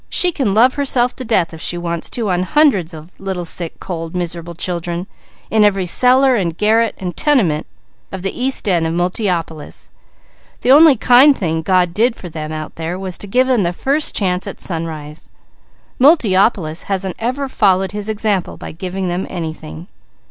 [0.09, 3.79] She can love herself to death if she wants to on hundreds of little, sick,
[3.79, 5.05] cold, miserable children,
[5.51, 7.67] in every cellar and garret and tenement
[8.11, 9.91] of the east end of Multiopolis.
[10.61, 13.73] The only kind thing God did for them out there was to give them the
[13.73, 15.29] first chance at sunrise.
[15.99, 19.85] Multiopolis hasn't ever followed His example by giving them anything."